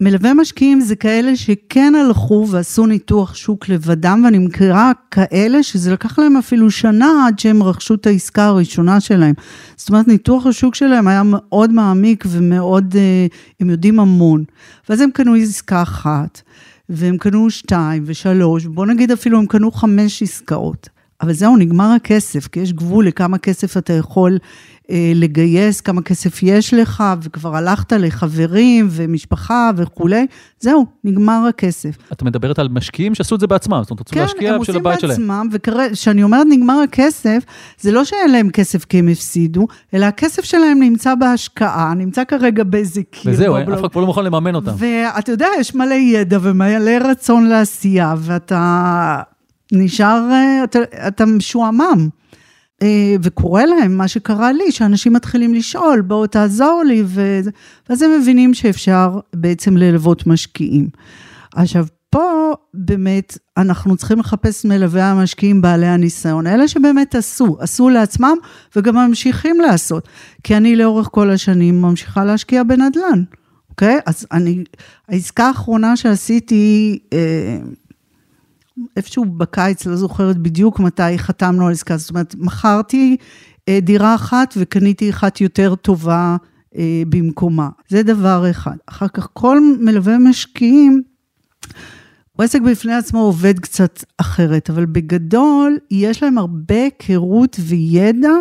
[0.02, 6.20] מלווה משקיעים זה כאלה שכן הלכו ועשו ניתוח שוק לבדם, ואני מכירה כאלה שזה לקח
[6.20, 9.34] להם אפילו שנה עד שהם רכשו את העסקה הראשונה שלהם.
[9.76, 13.28] זאת אומרת, ניתוח השוק שלהם היה מאוד מעמיק ומאוד, אה,
[13.60, 14.44] הם יודעים המון.
[14.90, 16.42] ואז הם קנו עסקה אחת,
[16.90, 20.90] והם קנו שתיים ושלוש, בוא נגיד אפילו הם קנו חמש עסקאות.
[21.22, 24.38] אבל זהו, נגמר הכסף, כי יש גבול לכמה כסף אתה יכול
[25.16, 30.28] לגייס, כמה כסף יש לך, וכבר הלכת לחברים ומשפחה וכולי,
[30.60, 31.98] זהו, נגמר הכסף.
[32.12, 35.00] את מדברת על משקיעים שעשו את זה בעצמם, זאת אומרת, רוצים כן, להשקיע בשביל הבית
[35.00, 35.16] שלהם.
[35.16, 37.44] כן, הם עושים בעצמם, וכשאני אומרת נגמר הכסף,
[37.80, 42.64] זה לא שאין להם כסף כי הם הפסידו, אלא הכסף שלהם נמצא בהשקעה, נמצא כרגע
[42.64, 43.32] באיזה קיר.
[43.32, 44.72] וזהו, אף אחד כבר לא מוכן לממן אותם.
[44.78, 49.22] ואתה יודע, יש מלא ידע ומלא רצון לעשייה, ואתה...
[49.72, 52.10] נשאר, אה, אתה, אתה משועמם.
[52.82, 57.40] אה, וקורה להם מה שקרה לי, שאנשים מתחילים לשאול, בואו תעזור לי, ו...
[57.90, 60.90] ואז הם מבינים שאפשר בעצם ללוות משקיעים.
[61.56, 68.38] עכשיו, פה באמת אנחנו צריכים לחפש מלווי המשקיעים בעלי הניסיון, אלה שבאמת עשו, עשו לעצמם
[68.76, 70.08] וגם ממשיכים לעשות,
[70.44, 73.24] כי אני לאורך כל השנים ממשיכה להשקיע בנדל"ן,
[73.70, 74.00] אוקיי?
[74.06, 74.64] אז אני,
[75.10, 77.58] העסקה האחרונה שעשיתי, אה,
[78.98, 83.18] איפשהו בקיץ, לא זוכרת בדיוק מתי חתמנו על עסקה, זאת אומרת, מכרתי
[83.70, 86.38] אה, דירה אחת וקניתי אחת יותר טובה
[86.76, 87.70] אה, במקומה.
[87.90, 88.76] זה דבר אחד.
[88.86, 91.02] אחר כך כל מלווה משקיעים,
[92.32, 98.34] הוא עסק בפני עצמו עובד קצת אחרת, אבל בגדול יש להם הרבה היכרות וידע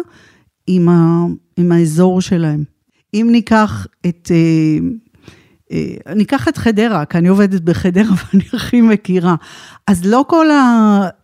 [0.66, 2.64] עם, ה, עם האזור שלהם.
[3.14, 4.31] אם ניקח את...
[5.73, 9.35] אה, אני אקח את חדרה, כי אני עובדת בחדרה ואני הכי מכירה.
[9.87, 10.47] אז לא כל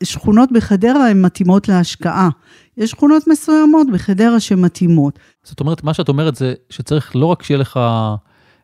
[0.03, 2.29] השכונות בחדרה הן מתאימות להשקעה.
[2.77, 5.19] יש שכונות מסוימות בחדרה שמתאימות.
[5.43, 7.81] זאת אומרת, מה שאת אומרת זה שצריך לא רק שיהיה לך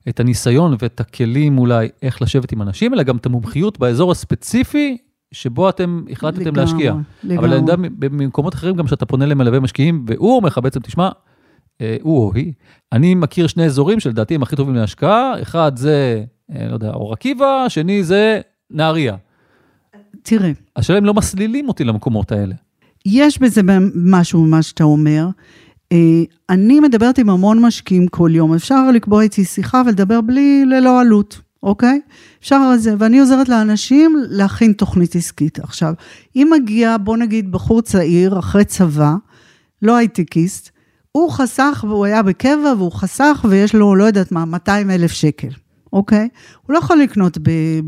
[0.08, 4.98] את הניסיון ואת הכלים אולי איך לשבת עם אנשים, אלא גם את המומחיות באזור הספציפי
[5.32, 6.94] שבו אתם החלטתם לגמרי, להשקיע.
[7.24, 7.38] לגמרי.
[7.38, 11.08] אבל אני יודע במקומות אחרים גם שאתה פונה למלווה משקיעים, והוא אומר לך בעצם, תשמע,
[12.02, 12.52] הוא או היא.
[12.92, 16.24] אני מכיר שני אזורים שלדעתי הם הכי טובים להשקעה, אחד זה,
[16.56, 18.40] אה, לא יודע, אור עקיבא, השני זה
[18.70, 19.16] נהריה.
[20.22, 20.52] תראה.
[20.76, 22.54] השאלה אם לא מסלילים אותי למקומות האלה.
[23.06, 23.60] יש בזה
[23.94, 25.26] משהו ממה שאתה אומר.
[25.92, 31.00] אה, אני מדברת עם המון משקיעים כל יום, אפשר לקבוע איתי שיחה ולדבר בלי, ללא
[31.00, 32.00] עלות, אוקיי?
[32.40, 35.58] אפשר על זה, ואני עוזרת לאנשים להכין תוכנית עסקית.
[35.58, 35.94] עכשיו,
[36.36, 39.14] אם מגיע, בוא נגיד, בחור צעיר אחרי צבא,
[39.82, 40.70] לא הייטקיסט,
[41.12, 45.48] הוא חסך והוא היה בקבע והוא חסך ויש לו, לא יודעת מה, 200 אלף שקל,
[45.92, 46.28] אוקיי?
[46.66, 47.38] הוא לא יכול לקנות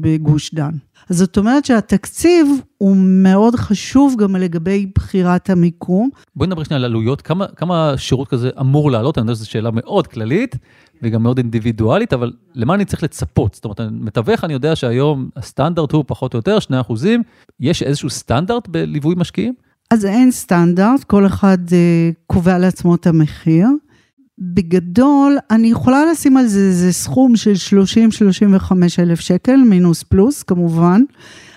[0.01, 0.73] בגוש דן.
[1.11, 2.47] אז זאת אומרת שהתקציב
[2.79, 6.11] הוא מאוד חשוב גם לגבי בחירת המיקום.
[6.37, 9.19] בואי נדבר שנייה על עלויות, כמה, כמה שירות כזה אמור לעלות?
[9.19, 10.57] אני יודע שזו שאלה מאוד כללית
[11.03, 13.55] וגם מאוד אינדיבידואלית, אבל למה אני צריך לצפות?
[13.55, 17.23] זאת אומרת, מתווך, אני יודע שהיום הסטנדרט הוא פחות או יותר 2 אחוזים.
[17.61, 19.55] יש איזשהו סטנדרט בליווי משקיעים?
[19.93, 21.73] אז אין סטנדרט, כל אחד uh,
[22.27, 23.69] קובע לעצמו את המחיר.
[24.39, 27.53] בגדול, אני יכולה לשים על זה, זה סכום של
[28.61, 31.03] 30-35 אלף שקל, מינוס פלוס כמובן,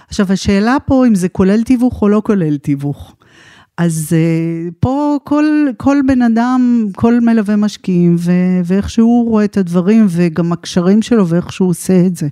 [0.07, 3.15] עכשיו, השאלה פה אם זה כולל תיווך או לא כולל תיווך.
[3.77, 5.45] אז uh, פה כל,
[5.77, 8.31] כל בן אדם, כל מלווה משקיעים, ו,
[8.65, 12.27] ואיך שהוא רואה את הדברים, וגם הקשרים שלו, ואיך שהוא עושה את זה.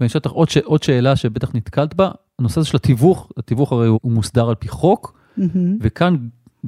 [0.00, 0.56] ואני אשאל אותך עוד, ש...
[0.56, 4.68] עוד שאלה שבטח נתקלת בה, הנושא הזה של התיווך, התיווך הרי הוא מוסדר על פי
[4.68, 5.17] חוק.
[5.80, 6.16] וכאן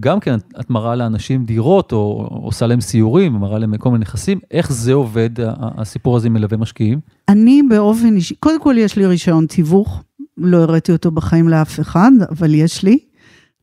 [0.00, 4.38] גם כן את מראה לאנשים דירות, או עושה להם סיורים, מראה להם כל מיני נכסים,
[4.50, 7.00] איך זה עובד, הסיפור הזה עם מלווה משקיעים?
[7.28, 10.02] אני באופן אישי, קודם כל יש לי רישיון תיווך,
[10.37, 12.98] לא הראיתי אותו בחיים לאף אחד, אבל יש לי.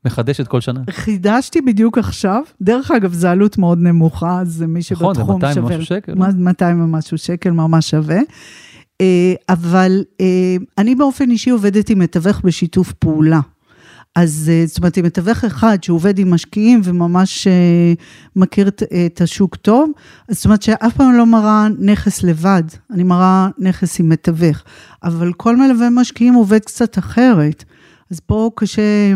[0.06, 0.82] מחדשת כל שנה.
[0.89, 2.43] חידשתי בדיוק עכשיו.
[2.62, 5.24] דרך אגב, זו עלות מאוד נמוכה, אז מי שבתחום שווה...
[5.24, 6.13] נכון, זה 200 ומשהו שקל.
[6.38, 8.20] 200 ומשהו שקל, ממש שווה.
[9.02, 13.39] אה, אבל אה, אני באופן אישי עובדת עם מתווך בשיתוף פעולה.
[14.15, 17.48] אז אה, זאת אומרת, עם מתווך אחד שעובד עם משקיעים וממש
[18.36, 18.70] מכיר
[19.06, 19.91] את השוק טוב,
[20.30, 24.63] זאת אומרת שאף פעם לא מראה נכס לבד, אני מראה נכס עם מתווך.
[25.04, 27.63] אבל כל מלווה משקיעים עובד קצת אחרת.
[28.12, 29.13] אז פה קשה,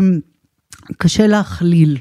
[0.98, 1.98] קשה להכליל.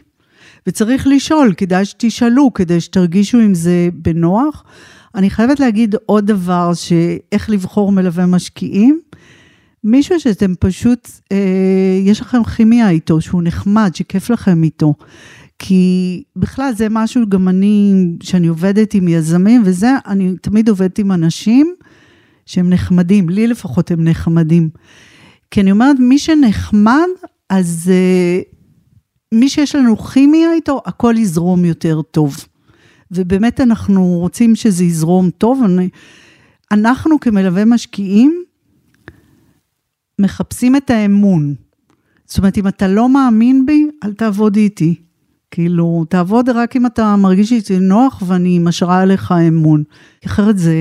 [0.68, 4.64] וצריך לשאול, כדאי שתשאלו, כדי שתרגישו עם זה בנוח.
[5.16, 9.02] אני חייבת להגיד עוד דבר, שאיך לבחור מלווה משקיעים.
[9.84, 14.94] מישהו שאתם פשוט, אה, יש לכם כימיה איתו, שהוא נחמד, שכיף לכם איתו.
[15.60, 21.12] כי בכלל זה משהו, גם אני, שאני עובדת עם יזמים וזה, אני תמיד עובדת עם
[21.12, 21.76] אנשים
[22.46, 24.70] שהם נחמדים, לי לפחות הם נחמדים.
[25.52, 27.08] כי אני אומרת, מי שנחמד,
[27.50, 28.42] אז אה,
[29.32, 32.46] מי שיש לנו כימיה איתו, הכל יזרום יותר טוב.
[33.12, 35.64] ובאמת אנחנו רוצים שזה יזרום טוב.
[35.66, 35.90] אני,
[36.72, 38.44] אנחנו כמלווה משקיעים,
[40.22, 41.56] מחפשים את האמון.
[42.26, 44.96] זאת אומרת, אם אתה לא מאמין בי, אל תעבוד איתי.
[45.52, 49.84] כאילו, תעבוד רק אם אתה מרגיש איתי נוח ואני משרה עליך אמון.
[50.26, 50.76] אחרת זה,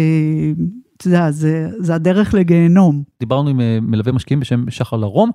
[0.96, 3.02] אתה יודע, זה, זה הדרך לגיהנום.
[3.20, 5.30] דיברנו עם אה, מלווה משקיעים בשם שחר לרום.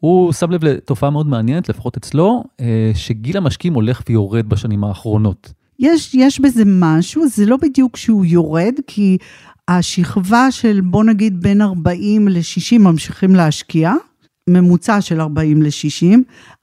[0.00, 5.52] הוא שם לב לתופעה מאוד מעניינת, לפחות אצלו, אה, שגיל המשקיעים הולך ויורד בשנים האחרונות.
[5.78, 9.18] יש, יש בזה משהו, זה לא בדיוק שהוא יורד, כי
[9.68, 13.92] השכבה של בוא נגיד בין 40 ל-60 ממשיכים להשקיע,
[14.50, 16.18] ממוצע של 40 ל-60,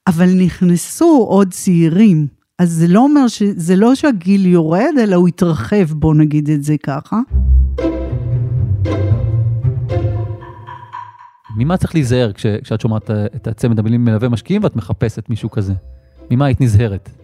[0.08, 2.28] אבל נכנסו עוד צעירים.
[2.60, 3.44] אז זה לא אומר ש...
[3.56, 7.20] זה לא שהגיל יורד, אלא הוא התרחב, בוא נגיד את זה ככה.
[11.58, 15.74] ממה צריך להיזהר כש, כשאת שומעת את הצמד המילים מלווה משקיעים ואת מחפשת מישהו כזה?
[16.32, 17.21] ממה היית נזהרת?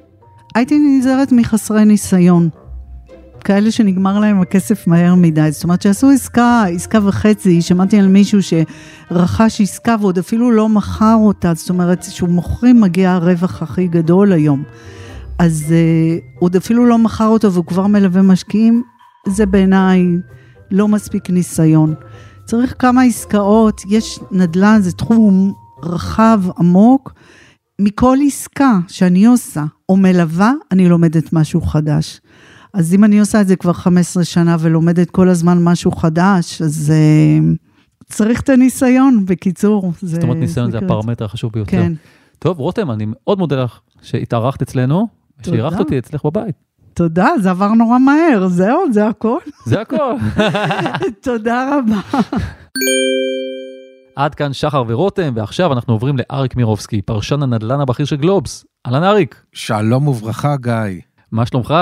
[0.57, 2.49] הייתי נזהרת מחסרי ניסיון.
[3.43, 5.51] כאלה שנגמר להם הכסף מהר מדי.
[5.51, 11.15] זאת אומרת שעשו עסקה, עסקה וחצי, שמעתי על מישהו שרכש עסקה ועוד אפילו לא מכר
[11.15, 14.63] אותה, זאת אומרת שהוא מוכרים מגיע הרווח הכי גדול היום.
[15.39, 18.83] אז uh, עוד אפילו לא מכר אותו והוא כבר מלווה משקיעים,
[19.27, 20.05] זה בעיניי
[20.71, 21.93] לא מספיק ניסיון.
[22.45, 27.13] צריך כמה עסקאות, יש נדל"ן, זה תחום רחב, עמוק.
[27.79, 32.21] מכל עסקה שאני עושה או מלווה, אני לומדת משהו חדש.
[32.73, 36.93] אז אם אני עושה את זה כבר 15 שנה ולומדת כל הזמן משהו חדש, אז
[36.93, 37.55] uh,
[38.05, 39.93] צריך את הניסיון, בקיצור.
[40.01, 41.71] זאת אומרת, ניסיון זה, זה הפרמטר החשוב ביותר.
[41.71, 41.93] כן.
[42.39, 45.07] טוב, רותם, אני מאוד מודה לך שהתארחת אצלנו,
[45.45, 46.55] שאירחת אותי אצלך בבית.
[46.93, 49.37] תודה, זה עבר נורא מהר, זהו, זה הכל.
[49.65, 50.13] זה הכל.
[51.21, 52.01] תודה רבה.
[54.17, 58.65] עד כאן שחר ורותם, ועכשיו אנחנו עוברים לאריק מירובסקי, פרשן הנדל"ן הבכיר של גלובס.
[58.85, 59.43] אהלן אריק.
[59.53, 61.01] שלום וברכה, גיא.
[61.31, 61.73] מה שלומך?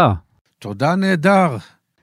[0.59, 1.57] תודה, נהדר.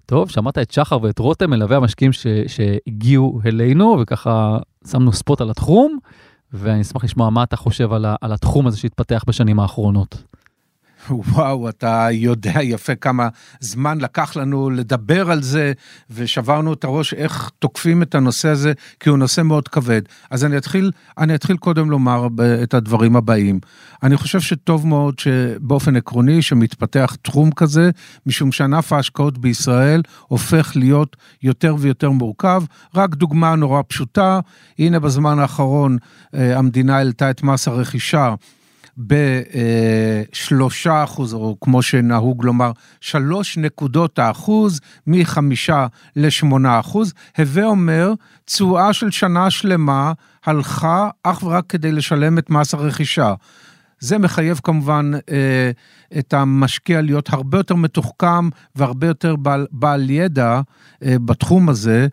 [0.07, 2.27] טוב, שמעת את שחר ואת רותם, מלווה המשקיעים ש...
[2.47, 4.59] שהגיעו אלינו, וככה
[4.91, 5.99] שמנו ספוט על התחום,
[6.53, 8.15] ואני אשמח לשמוע מה אתה חושב על, ה...
[8.21, 10.23] על התחום הזה שהתפתח בשנים האחרונות.
[11.11, 13.29] וואו, אתה יודע יפה כמה
[13.61, 15.73] זמן לקח לנו לדבר על זה,
[16.11, 20.03] ושברנו את הראש איך תוקפים את הנושא הזה, כי הוא נושא מאוד כבד.
[20.31, 22.29] אז אני אתחיל, אני אתחיל קודם לומר
[22.63, 23.61] את הדברים הבאים.
[24.03, 27.91] אני חושב שטוב מאוד שבאופן עקרוני שמתפתח תחום כזה,
[28.27, 32.63] משום שענף ההשקעות בישראל הופך להיות יותר ויותר מורכב.
[32.95, 34.41] רק דוגמה נורא פשוטה,
[34.79, 35.99] הנה בזמן האחרון
[36.35, 38.35] אה, המדינה העלתה את מס הרכישה.
[38.99, 47.15] בשלושה אחוז, או כמו שנהוג לומר, שלוש נקודות האחוז, מחמישה לשמונה אחוז.
[47.39, 48.13] הווה אומר,
[48.45, 50.13] תשואה של שנה שלמה
[50.45, 53.35] הלכה אך ורק כדי לשלם את מס הרכישה.
[54.03, 55.71] זה מחייב כמובן אה,
[56.19, 60.61] את המשקיע להיות הרבה יותר מתוחכם והרבה יותר בעל, בעל ידע
[61.05, 62.07] אה, בתחום הזה,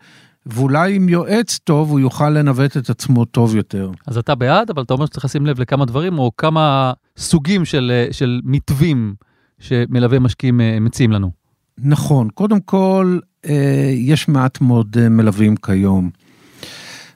[0.46, 3.90] ואולי עם יועץ טוב הוא יוכל לנווט את עצמו טוב יותר.
[4.06, 8.06] אז אתה בעד, אבל אתה אומר שצריך לשים לב לכמה דברים, או כמה סוגים של,
[8.10, 9.14] של מתווים
[9.58, 11.30] שמלווה משקיעים אה, מציעים לנו.
[11.78, 16.10] נכון, קודם כל, אה, יש מעט מאוד אה, מלווים כיום.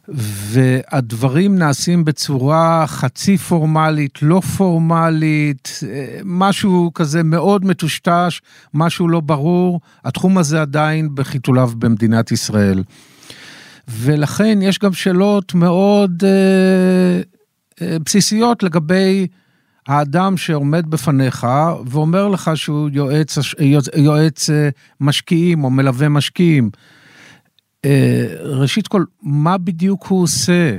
[0.09, 8.41] והדברים נעשים בצורה חצי פורמלית, לא פורמלית, אה, משהו כזה מאוד מטושטש,
[8.75, 12.83] משהו לא ברור, התחום הזה עדיין בחיתוליו במדינת ישראל.
[13.89, 17.21] ולכן יש גם שאלות מאוד אה,
[17.81, 19.27] אה, בסיסיות לגבי
[19.89, 21.47] האדם שעומד בפניך
[21.87, 23.39] ואומר לך שהוא יועץ,
[23.97, 24.69] יועץ אה,
[25.01, 26.71] משקיעים או מלווה משקיעים.
[27.85, 30.77] אה, ראשית כל, מה בדיוק הוא עושה?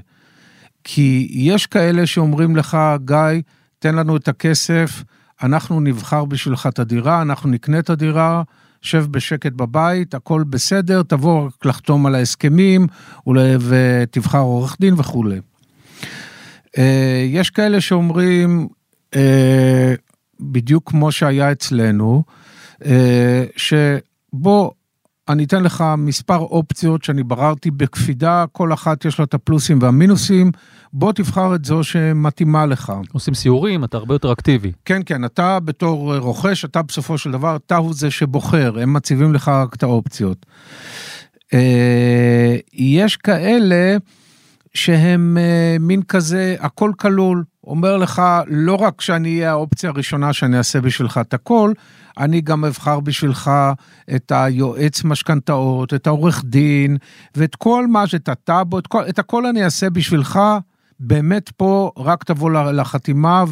[0.83, 3.41] כי יש כאלה שאומרים לך, גיא,
[3.79, 5.03] תן לנו את הכסף,
[5.43, 8.43] אנחנו נבחר בשבילך את הדירה, אנחנו נקנה את הדירה,
[8.85, 12.87] שב בשקט בבית, הכל בסדר, תבוא רק לחתום על ההסכמים
[13.59, 15.39] ותבחר עורך דין וכולי.
[16.77, 18.67] אה, יש כאלה שאומרים,
[19.15, 19.93] אה,
[20.39, 22.23] בדיוק כמו שהיה אצלנו,
[23.55, 24.71] שבוא,
[25.29, 30.51] אני אתן לך מספר אופציות שאני בררתי בקפידה, כל אחת יש לה את הפלוסים והמינוסים,
[30.97, 32.93] בוא תבחר את זו שמתאימה לך.
[33.13, 34.71] עושים סיורים, אתה הרבה יותר אקטיבי.
[34.85, 39.33] כן, כן, אתה בתור רוכש, אתה בסופו של דבר, אתה הוא זה שבוחר, הם מציבים
[39.33, 40.45] לך רק את האופציות.
[41.53, 43.97] אה, יש כאלה
[44.73, 50.57] שהם אה, מין כזה, הכל כלול, אומר לך, לא רק שאני אהיה האופציה הראשונה שאני
[50.57, 51.73] אעשה בשבילך את הכל,
[52.17, 53.51] אני גם אבחר בשבילך
[54.15, 56.97] את היועץ משכנתאות, את העורך דין,
[57.35, 60.39] ואת כל מה, את הטאבו, את, את הכל אני אעשה בשבילך,
[60.99, 63.43] באמת פה רק תבוא לחתימה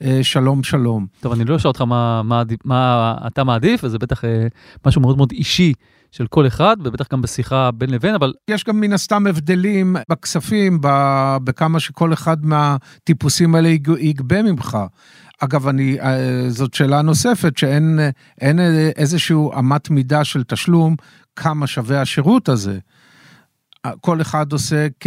[0.00, 1.06] ושלום אה, שלום.
[1.20, 4.46] טוב, אני לא אשאל אותך מה, מה, מה אתה מעדיף, וזה בטח אה,
[4.86, 5.72] משהו מאוד מאוד אישי.
[6.12, 8.32] של כל אחד, ובטח גם בשיחה בין לבין, אבל...
[8.48, 10.78] יש גם מן הסתם הבדלים בכספים,
[11.44, 14.78] בכמה שכל אחד מהטיפוסים האלה יגבה ממך.
[15.40, 18.00] אגב, אני, אה, זאת שאלה נוספת, שאין
[18.40, 18.60] אין
[18.96, 20.96] איזשהו אמת מידה של תשלום,
[21.36, 22.78] כמה שווה השירות הזה.
[24.00, 25.06] כל אחד עושה כ...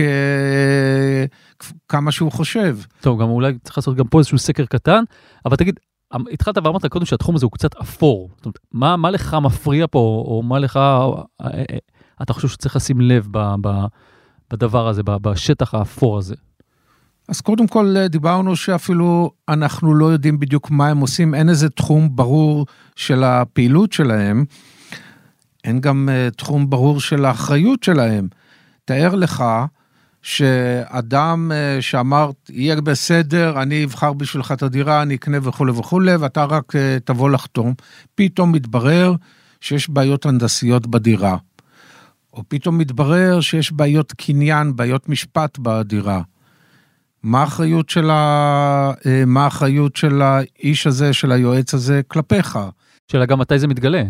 [1.90, 2.78] כמה שהוא חושב.
[3.02, 5.04] טוב, גם אולי צריך לעשות גם פה איזשהו סקר קטן,
[5.46, 5.80] אבל תגיד,
[6.12, 8.30] התחלת ואמרת קודם שהתחום הזה הוא קצת אפור.
[8.36, 11.64] זאת אומרת, מה, מה לך מפריע פה, או מה לך, אה, אה,
[12.22, 13.86] אתה חושב שצריך לשים לב ב, ב,
[14.52, 16.36] בדבר הזה, בשטח האפור הזה?
[17.30, 21.70] אז קודם כל אה, דיברנו שאפילו אנחנו לא יודעים בדיוק מה הם עושים, אין איזה
[21.70, 24.46] תחום ברור של הפעילות שלהם,
[25.64, 28.28] אין גם תחום ברור של האחריות שלהם.
[28.86, 29.44] תאר לך
[30.22, 36.44] שאדם אה, שאמר, יהיה בסדר, אני אבחר בשבילך את הדירה, אני אקנה וכולי וכולי, ואתה
[36.44, 37.74] רק אה, תבוא לחתום,
[38.16, 39.14] פתאום מתברר
[39.62, 41.38] שיש בעיות הנדסיות בדירה.
[42.34, 46.22] או פתאום מתברר שיש בעיות קניין, בעיות משפט בדירה.
[47.24, 48.92] מה האחריות של, ה...
[49.06, 52.60] אה, מה האחריות של האיש הזה, של היועץ הזה, כלפיך?
[53.12, 54.04] שאלה גם מתי זה מתגלה.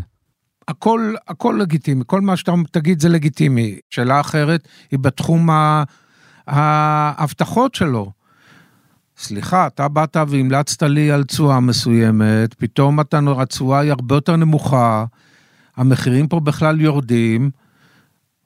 [0.67, 3.79] הכל, הכל לגיטימי, כל מה שאתה תגיד זה לגיטימי.
[3.89, 5.49] שאלה אחרת היא בתחום.
[6.47, 8.11] ההבטחות שלו.
[9.17, 15.05] סליחה, אתה באת והמלצת לי על תשואה מסוימת, פתאום אתה, התשואה היא הרבה יותר נמוכה,
[15.75, 17.51] המחירים פה בכלל יורדים,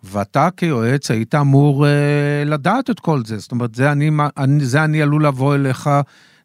[0.04, 3.38] ואתה כיועץ היית אמור אה, לדעת את כל זה.
[3.38, 5.90] זאת אומרת, זה אני, אני, זה אני עלול לבוא אליך,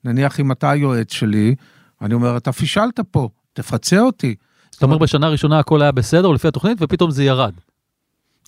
[0.04, 1.54] נניח אם אתה היועץ שלי,
[2.02, 4.34] אני אומר, אתה פישלת פה, תפצה אותי.
[4.74, 7.52] זאת אומרת, בשנה הראשונה הכל היה בסדר לפי התוכנית, ופתאום זה ירד.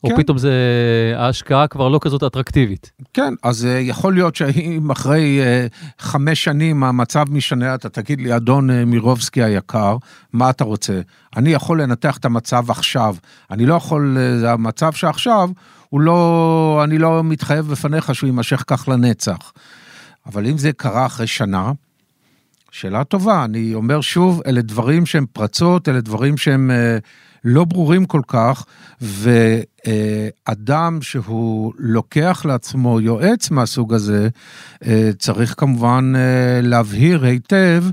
[0.05, 0.17] או כן.
[0.17, 0.53] פתאום זה,
[1.17, 2.91] ההשקעה כבר לא כזאת אטרקטיבית.
[3.15, 8.37] כן, אז uh, יכול להיות שאם אחרי uh, חמש שנים המצב משנה, אתה תגיד לי,
[8.37, 9.97] אדון uh, מירובסקי היקר,
[10.33, 11.01] מה אתה רוצה?
[11.37, 13.17] אני יכול לנתח את המצב עכשיו.
[13.51, 15.51] אני לא יכול, המצב שעכשיו,
[15.89, 19.53] הוא לא, אני לא מתחייב בפניך שהוא יימשך כך לנצח.
[20.27, 21.73] אבל אם זה קרה אחרי שנה,
[22.81, 26.71] שאלה טובה, אני אומר שוב, אלה דברים שהם פרצות, אלה דברים שהם...
[26.71, 27.07] Uh,
[27.49, 28.67] לא ברורים כל כך,
[29.01, 34.29] ואדם שהוא לוקח לעצמו יועץ מהסוג הזה,
[34.87, 37.85] אה, צריך כמובן אה, להבהיר היטב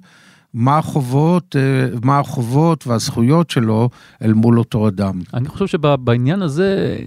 [0.53, 3.89] מה החובות, אה, מה החובות והזכויות שלו
[4.21, 5.21] אל מול אותו אדם.
[5.33, 6.97] אני חושב שבעניין הזה,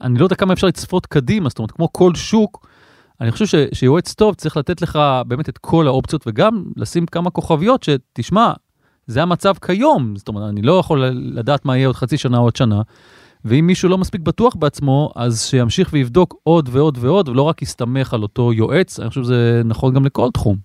[0.00, 2.66] אני לא יודע כמה אפשר לצפות קדימה, זאת אומרת, כמו כל שוק,
[3.22, 7.30] אני חושב ש, שיועץ טוב צריך לתת לך באמת את כל האופציות וגם לשים כמה
[7.30, 8.52] כוכביות שתשמע,
[9.06, 12.42] זה המצב כיום, זאת אומרת, אני לא יכול לדעת מה יהיה עוד חצי שנה או
[12.42, 12.82] עוד שנה.
[13.44, 18.14] ואם מישהו לא מספיק בטוח בעצמו, אז שימשיך ויבדוק עוד ועוד ועוד, ולא רק יסתמך
[18.14, 20.56] על אותו יועץ, אני חושב שזה נכון גם לכל תחום.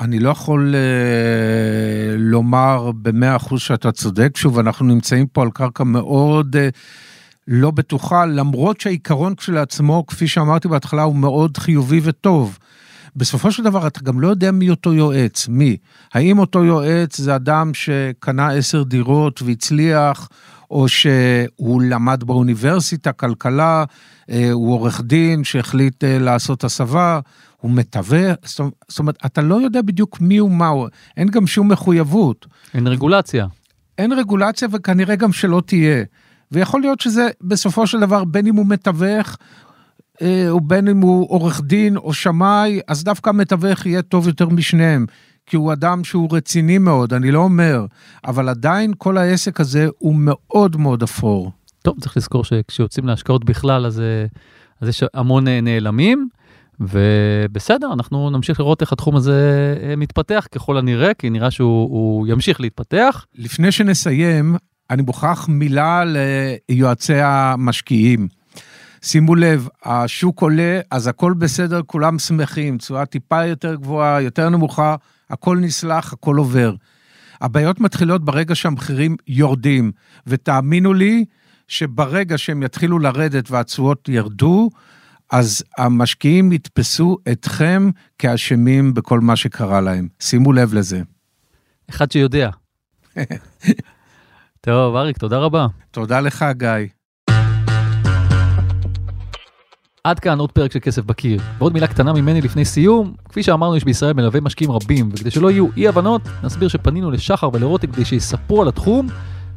[0.00, 5.84] אני לא יכול uh, לומר במאה אחוז שאתה צודק, שוב, אנחנו נמצאים פה על קרקע
[5.84, 6.58] מאוד uh,
[7.48, 12.58] לא בטוחה, למרות שהעיקרון כשלעצמו, כפי שאמרתי בהתחלה, הוא מאוד חיובי וטוב.
[13.16, 15.76] בסופו של דבר אתה גם לא יודע מי אותו יועץ, מי.
[16.14, 20.28] האם אותו יועץ זה אדם שקנה עשר דירות והצליח,
[20.70, 23.84] או שהוא למד באוניברסיטה כלכלה,
[24.30, 27.20] אה, הוא עורך דין שהחליט אה, לעשות הסבה,
[27.60, 28.36] הוא מתווך,
[28.88, 32.46] זאת אומרת, אתה לא יודע בדיוק מי הוא מה הוא, אין גם שום מחויבות.
[32.74, 33.46] אין רגולציה.
[33.98, 36.04] אין רגולציה וכנראה גם שלא תהיה.
[36.52, 39.36] ויכול להיות שזה בסופו של דבר, בין אם הוא מתווך,
[40.22, 44.48] אה, או בין אם הוא עורך דין או שמאי, אז דווקא המתווך יהיה טוב יותר
[44.48, 45.06] משניהם.
[45.46, 47.86] כי הוא אדם שהוא רציני מאוד, אני לא אומר,
[48.26, 51.52] אבל עדיין כל העסק הזה הוא מאוד מאוד אפור.
[51.82, 54.26] טוב, צריך לזכור שכשיוצאים להשקעות בכלל, אז, אה,
[54.80, 56.28] אז יש המון אה, נעלמים,
[56.80, 63.26] ובסדר, אנחנו נמשיך לראות איך התחום הזה מתפתח ככל הנראה, כי נראה שהוא ימשיך להתפתח.
[63.34, 64.56] לפני שנסיים,
[64.90, 66.04] אני מוכרח מילה
[66.68, 68.28] ליועצי המשקיעים.
[69.02, 74.96] שימו לב, השוק עולה, אז הכל בסדר, כולם שמחים, תשואה טיפה יותר גבוהה, יותר נמוכה,
[75.30, 76.74] הכל נסלח, הכל עובר.
[77.40, 79.92] הבעיות מתחילות ברגע שהמחירים יורדים,
[80.26, 81.24] ותאמינו לי
[81.68, 84.70] שברגע שהם יתחילו לרדת והתשואות ירדו,
[85.30, 90.08] אז המשקיעים יתפסו אתכם כאשמים בכל מה שקרה להם.
[90.20, 91.02] שימו לב לזה.
[91.90, 92.50] אחד שיודע.
[94.66, 95.66] טוב, אריק, תודה רבה.
[95.90, 96.68] תודה לך, גיא.
[100.04, 101.40] עד כאן עוד פרק של כסף בקיר.
[101.58, 105.50] ועוד מילה קטנה ממני לפני סיום, כפי שאמרנו יש בישראל מלווה משקיעים רבים, וכדי שלא
[105.50, 109.06] יהיו אי הבנות, נסביר שפנינו לשחר ולרותי כדי שיספרו על התחום,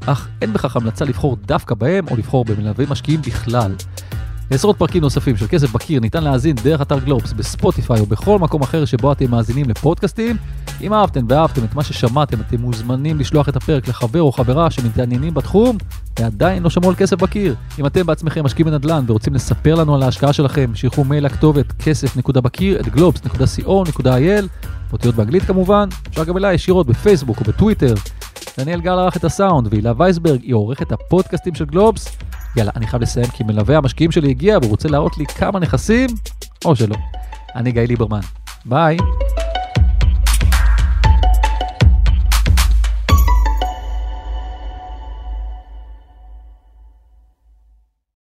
[0.06, 3.72] אך אין בכך המלצה לבחור דווקא בהם או לבחור במלווה משקיעים בכלל.
[4.52, 8.62] לעשרות פרקים נוספים של כסף בקיר ניתן להאזין דרך אתר גלובס, בספוטיפיי או בכל מקום
[8.62, 10.38] אחר שבו אתם מאזינים לפודקאסטים.
[10.82, 15.34] אם אהבתם ואהבתם את מה ששמעתם, אתם מוזמנים לשלוח את הפרק לחבר או חברה שמתעניינים
[15.34, 15.78] בתחום
[16.20, 17.56] ועדיין לא שמעו על כסף בקיר.
[17.80, 22.80] אם אתם בעצמכם משקיעים בנדל"ן ורוצים לספר לנו על ההשקעה שלכם, שילחו מייל לכתובת כסף.בקיר
[22.80, 27.94] at גלובס.co.il, אותיות באנגלית כמובן, אפשר גם אליי ישירות בפייסבוק או בטוויטר.
[28.58, 32.18] דניאל גל ערך את הסאונד והילה וייסברג היא עורכת הפודקאסטים של גלובס.
[32.60, 36.10] יאללה, אני חייב לסיים כי מלווה המשקיעים שלי הגיע והוא רוצה להראות לי כמה נכסים,
[36.66, 36.96] או שלא.
[37.56, 38.20] אני גיא ליברמן.
[38.66, 38.98] ביי.